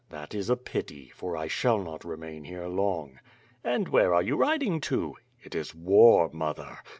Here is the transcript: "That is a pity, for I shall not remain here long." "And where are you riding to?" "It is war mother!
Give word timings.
"That 0.09 0.33
is 0.33 0.49
a 0.49 0.55
pity, 0.57 1.09
for 1.09 1.37
I 1.37 1.45
shall 1.47 1.77
not 1.83 2.03
remain 2.03 2.45
here 2.45 2.65
long." 2.65 3.19
"And 3.63 3.87
where 3.87 4.15
are 4.15 4.23
you 4.23 4.35
riding 4.35 4.81
to?" 4.89 5.17
"It 5.43 5.53
is 5.53 5.75
war 5.75 6.27
mother! 6.33 6.79